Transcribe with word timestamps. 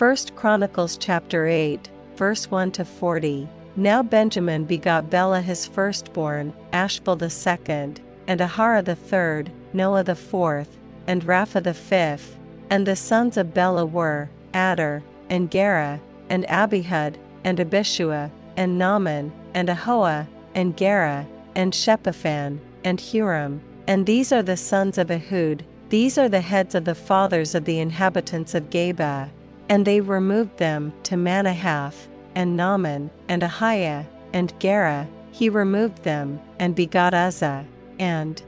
1 0.00 0.16
Chronicles 0.34 0.96
chapter 0.96 1.46
8, 1.46 1.90
verse 2.16 2.50
1 2.50 2.70
to 2.72 2.86
40. 2.86 3.46
Now 3.76 4.02
Benjamin 4.02 4.64
begot 4.64 5.10
Bela 5.10 5.42
his 5.42 5.66
firstborn, 5.66 6.54
Ashbel 6.72 7.16
the 7.16 7.28
second, 7.28 8.00
and 8.26 8.40
Aharah 8.40 8.82
the 8.82 8.94
third, 8.94 9.52
Nohah 9.74 10.06
the 10.06 10.14
fourth, 10.14 10.78
and 11.06 11.22
Rapha 11.24 11.62
the 11.62 11.74
fifth. 11.74 12.38
And 12.70 12.86
the 12.86 12.96
sons 12.96 13.36
of 13.36 13.52
Bela 13.52 13.84
were 13.84 14.30
Addar, 14.54 15.02
and 15.28 15.50
Gera, 15.50 16.00
and 16.30 16.46
Abihud, 16.46 17.16
and 17.44 17.58
Abishua, 17.58 18.30
and 18.56 18.78
Naaman, 18.78 19.30
and 19.52 19.68
Ahoah, 19.68 20.26
and 20.54 20.78
Gera, 20.78 21.26
and 21.54 21.74
Shephuphan, 21.74 22.58
and 22.84 22.98
Huram. 22.98 23.60
And 23.86 24.06
these 24.06 24.32
are 24.32 24.42
the 24.42 24.56
sons 24.56 24.96
of 24.96 25.10
Ehud, 25.10 25.62
these 25.90 26.16
are 26.16 26.30
the 26.30 26.40
heads 26.40 26.74
of 26.74 26.86
the 26.86 26.94
fathers 26.94 27.54
of 27.54 27.66
the 27.66 27.80
inhabitants 27.80 28.54
of 28.54 28.70
Geba. 28.70 29.28
And 29.70 29.86
they 29.86 30.02
removed 30.02 30.58
them 30.58 30.92
to 31.04 31.14
Manahath, 31.14 32.08
and 32.34 32.56
Naaman, 32.56 33.10
and 33.28 33.40
Ahiah, 33.42 34.04
and 34.34 34.52
Gera, 34.60 35.08
he 35.32 35.48
removed 35.48 36.02
them, 36.02 36.40
and 36.58 36.74
begot 36.74 37.14
Uzza, 37.14 37.64
and 37.98 38.42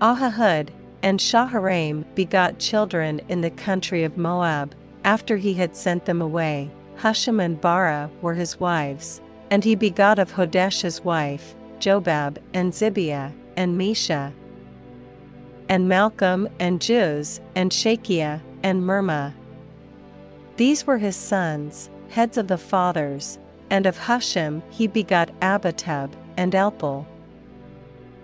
Ahihud, 0.00 0.68
and 1.02 1.18
Shaharaim 1.20 2.04
begot 2.14 2.58
children 2.58 3.20
in 3.28 3.40
the 3.40 3.50
country 3.50 4.04
of 4.04 4.18
Moab, 4.18 4.74
after 5.04 5.36
he 5.36 5.54
had 5.54 5.74
sent 5.76 6.04
them 6.04 6.20
away. 6.20 6.70
Hushim 6.98 7.42
and 7.42 7.58
Baara 7.60 8.10
were 8.20 8.34
his 8.34 8.60
wives. 8.60 9.22
And 9.50 9.64
he 9.64 9.74
begot 9.74 10.18
of 10.18 10.32
Hodesh 10.32 10.82
his 10.82 11.02
wife, 11.02 11.54
Jobab, 11.78 12.38
and 12.52 12.72
Zibia, 12.72 13.32
and 13.56 13.80
Mesha, 13.80 14.32
and 15.68 15.88
Malcham, 15.88 16.48
and 16.60 16.80
Jeuz, 16.80 17.40
and 17.54 17.70
Shachia, 17.70 18.40
and 18.62 18.82
Mirma. 18.82 19.32
These 20.60 20.86
were 20.86 20.98
his 20.98 21.16
sons, 21.16 21.88
heads 22.10 22.36
of 22.36 22.46
the 22.46 22.58
fathers, 22.58 23.38
and 23.70 23.86
of 23.86 23.96
Hushim 23.96 24.60
he 24.68 24.86
begot 24.86 25.30
Abitub, 25.40 26.10
and 26.36 26.52
Elpaal. 26.52 27.06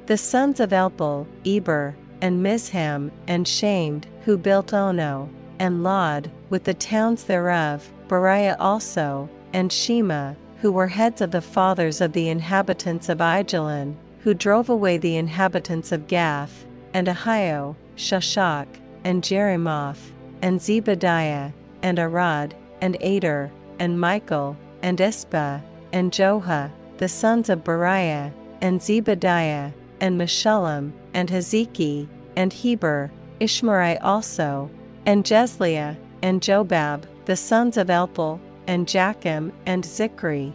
The 0.04 0.18
sons 0.18 0.60
of 0.60 0.68
Elpaal, 0.68 1.26
Eber, 1.46 1.96
and 2.20 2.44
Misham, 2.44 3.10
and 3.26 3.48
Shamed, 3.48 4.06
who 4.26 4.36
built 4.36 4.74
Ono, 4.74 5.30
and 5.58 5.82
Lod, 5.82 6.30
with 6.50 6.64
the 6.64 6.74
towns 6.74 7.24
thereof, 7.24 7.90
Beriah 8.06 8.56
also, 8.60 9.30
and 9.54 9.72
Shema, 9.72 10.34
who 10.60 10.70
were 10.70 10.88
heads 10.88 11.22
of 11.22 11.30
the 11.30 11.40
fathers 11.40 12.02
of 12.02 12.12
the 12.12 12.28
inhabitants 12.28 13.08
of 13.08 13.22
Aijalon, 13.22 13.94
who 14.20 14.34
drove 14.34 14.68
away 14.68 14.98
the 14.98 15.16
inhabitants 15.16 15.90
of 15.90 16.06
Gath, 16.06 16.66
and 16.92 17.06
Ahio, 17.06 17.76
Shashak, 17.96 18.66
and 19.04 19.22
Jeremoth, 19.22 20.12
and 20.42 20.60
Zebadiah, 20.60 21.54
and 21.82 21.98
Arad, 21.98 22.55
and 22.80 22.96
Ader, 23.00 23.50
and 23.78 24.00
Michael, 24.00 24.56
and 24.82 24.98
Ispah, 24.98 25.62
and 25.92 26.12
Joha, 26.12 26.70
the 26.98 27.08
sons 27.08 27.48
of 27.48 27.64
Beriah, 27.64 28.32
and 28.60 28.80
Zebadiah, 28.80 29.72
and 30.00 30.20
Meshullam, 30.20 30.92
and 31.14 31.28
Hezeki, 31.28 32.08
and 32.36 32.52
Heber, 32.52 33.10
Ishmerai 33.41 33.98
also, 34.02 34.70
and 35.04 35.24
Jezliah, 35.24 35.97
and 36.22 36.41
Jobab, 36.41 37.04
the 37.27 37.36
sons 37.36 37.77
of 37.77 37.88
Elpaal, 37.88 38.41
and 38.66 38.86
Jakim, 38.86 39.52
and 39.66 39.84
Zichri, 39.84 40.52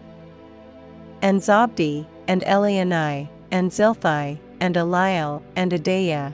and 1.22 1.40
Zabdi, 1.40 2.06
and 2.28 2.42
Elienai, 2.44 3.30
and 3.52 3.72
Zilthai, 3.72 4.40
and 4.60 4.76
Eliel, 4.76 5.42
and 5.56 5.72
Adaiah, 5.72 6.34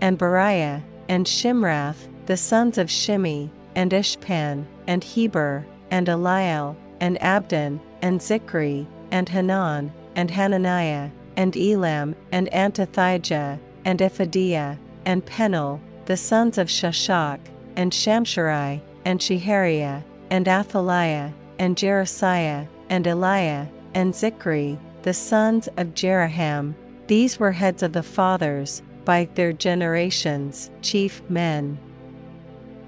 and 0.00 0.18
Beraiah, 0.18 0.82
and 1.08 1.26
Shimrath, 1.26 2.08
the 2.26 2.36
sons 2.36 2.76
of 2.76 2.88
Shimhi, 2.88 3.48
and 3.74 3.92
Ishpan, 3.92 4.64
and 4.86 5.02
Heber, 5.02 5.64
and 5.90 6.08
Eliel, 6.08 6.76
and 7.00 7.22
Abdon, 7.22 7.80
and 8.02 8.20
Zichri, 8.20 8.86
and 9.12 9.28
Hanan, 9.28 9.92
and 10.16 10.30
Hananiah, 10.30 11.10
and 11.36 11.56
Elam, 11.56 12.16
and 12.32 12.48
Antothijah, 12.52 13.58
and 13.84 14.00
Iphedeiah, 14.00 14.76
and 15.04 15.24
Penuel, 15.24 15.80
the 16.06 16.16
sons 16.16 16.58
of 16.58 16.68
Shashak, 16.68 17.38
and 17.76 17.92
Shamsherai, 17.92 18.80
and 19.04 19.20
Shehariah, 19.20 20.02
and 20.30 20.48
Athaliah, 20.48 21.32
and 21.58 21.76
Jaresiah, 21.76 22.66
and 22.90 23.04
Eliah, 23.04 23.68
and 23.94 24.12
Zichri, 24.12 24.78
the 25.02 25.14
sons 25.14 25.68
of 25.76 25.94
Jeroham. 25.94 26.74
These 27.06 27.38
were 27.38 27.52
heads 27.52 27.84
of 27.84 27.92
the 27.92 28.02
fathers, 28.02 28.82
by 29.04 29.28
their 29.36 29.52
generations, 29.52 30.70
chief 30.82 31.22
men. 31.28 31.78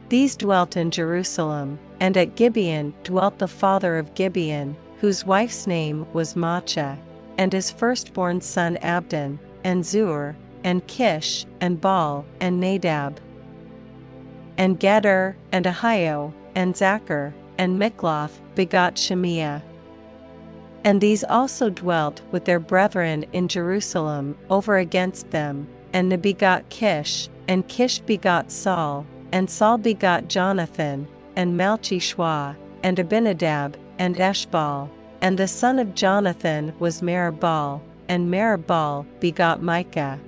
These 0.08 0.36
dwelt 0.36 0.76
in 0.76 0.90
Jerusalem, 0.90 1.78
and 2.00 2.16
at 2.16 2.34
Gibeon 2.34 2.94
dwelt 3.04 3.38
the 3.38 3.48
father 3.48 3.98
of 3.98 4.14
Gibeon, 4.14 4.76
whose 5.00 5.26
wife's 5.26 5.66
name 5.66 6.06
was 6.14 6.34
Maachah, 6.34 6.96
and 7.36 7.52
his 7.52 7.70
firstborn 7.70 8.40
son 8.40 8.78
Abdon, 8.78 9.38
and 9.64 9.84
Zur, 9.84 10.34
and 10.64 10.86
Kish, 10.86 11.44
and 11.60 11.80
Baal, 11.80 12.24
and 12.40 12.58
Nadab, 12.58 13.20
and 14.56 14.80
Gedor, 14.80 15.34
and 15.52 15.66
Ahio, 15.66 16.32
and 16.54 16.74
Zacher, 16.74 17.32
and 17.58 17.78
Mikloth 17.78 18.40
begot 18.54 18.94
Shimeah. 18.94 19.62
And 20.84 21.00
these 21.00 21.22
also 21.22 21.68
dwelt 21.68 22.22
with 22.32 22.46
their 22.46 22.58
brethren 22.58 23.26
in 23.32 23.46
Jerusalem 23.46 24.38
over 24.48 24.78
against 24.78 25.30
them, 25.32 25.68
and 25.92 26.20
begot 26.22 26.68
Kish, 26.70 27.28
and 27.46 27.68
Kish 27.68 27.98
begot 28.00 28.50
Saul, 28.50 29.06
and 29.32 29.48
Saul 29.48 29.78
begot 29.78 30.28
Jonathan, 30.28 31.06
and 31.36 31.58
Malchishua, 31.58 32.56
and 32.82 32.98
Abinadab, 32.98 33.76
and 33.98 34.16
Eshbaal. 34.16 34.88
And 35.20 35.38
the 35.38 35.48
son 35.48 35.78
of 35.78 35.94
Jonathan 35.94 36.72
was 36.78 37.02
Meribbaal, 37.02 37.80
and 38.08 38.32
Meribbaal 38.32 39.06
begot 39.20 39.62
Micah. 39.62 40.18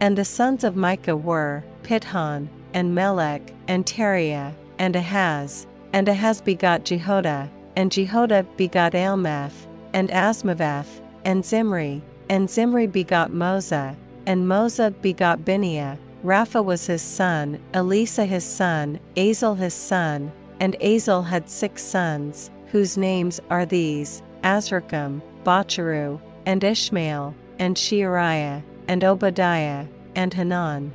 And 0.00 0.16
the 0.16 0.24
sons 0.24 0.64
of 0.64 0.76
Micah 0.76 1.16
were 1.16 1.64
Pithon, 1.82 2.48
and 2.74 2.94
Melech, 2.94 3.52
and 3.68 3.86
Tarea, 3.86 4.54
and 4.78 4.96
Ahaz. 4.96 5.66
And 5.92 6.08
Ahaz 6.08 6.40
begot 6.40 6.84
Jehoadah, 6.84 7.48
and 7.76 7.90
Jehoadah 7.90 8.46
begot 8.56 8.92
Alemeth, 8.92 9.66
and 9.92 10.10
Azmaveth, 10.10 11.00
and 11.24 11.44
Zimri, 11.44 12.02
and 12.28 12.50
Zimri 12.50 12.86
begot 12.86 13.30
Moza, 13.30 13.96
and 14.26 14.46
Moza 14.46 14.90
begot 15.00 15.40
Binea. 15.40 15.98
Rapha 16.24 16.64
was 16.64 16.86
his 16.86 17.02
son, 17.02 17.60
Eleasah 17.72 18.26
his 18.26 18.44
son, 18.44 18.98
Azel 19.16 19.54
his 19.54 19.74
son, 19.74 20.32
and 20.60 20.76
Azel 20.80 21.22
had 21.22 21.48
six 21.48 21.82
sons, 21.82 22.50
whose 22.68 22.96
names 22.96 23.40
are 23.50 23.66
these 23.66 24.22
Azrikam, 24.42 25.20
Bocheru, 25.44 26.20
and 26.46 26.64
Ishmael, 26.64 27.34
and 27.58 27.76
Sheariah, 27.76 28.62
and 28.88 29.04
Obadiah, 29.04 29.86
and 30.14 30.32
Hanan. 30.32 30.92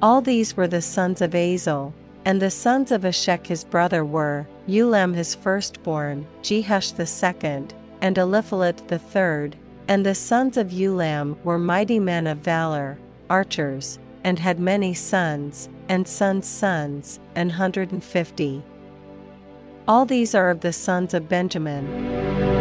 All 0.00 0.20
these 0.20 0.56
were 0.56 0.68
the 0.68 0.82
sons 0.82 1.20
of 1.20 1.34
Azel, 1.34 1.92
and 2.24 2.40
the 2.40 2.50
sons 2.50 2.92
of 2.92 3.02
Eshek 3.02 3.46
his 3.46 3.64
brother 3.64 4.04
were 4.04 4.46
Ulam 4.68 5.14
his 5.14 5.34
firstborn, 5.34 6.26
Jehush 6.42 6.94
the 6.96 7.06
second, 7.06 7.74
and 8.00 8.16
Eliphelet 8.16 8.88
the 8.88 8.98
third, 8.98 9.56
and 9.88 10.04
the 10.04 10.14
sons 10.14 10.56
of 10.56 10.68
Ulam 10.68 11.36
were 11.44 11.58
mighty 11.58 11.98
men 11.98 12.26
of 12.26 12.38
valor, 12.38 12.98
archers, 13.30 13.98
and 14.24 14.38
had 14.38 14.58
many 14.58 14.94
sons, 14.94 15.68
and 15.88 16.06
sons' 16.06 16.46
sons, 16.46 17.20
an 17.34 17.50
hundred 17.50 17.92
and 17.92 18.02
fifty. 18.02 18.62
All 19.86 20.04
these 20.04 20.34
are 20.34 20.50
of 20.50 20.60
the 20.60 20.72
sons 20.72 21.14
of 21.14 21.28
Benjamin. 21.28 22.55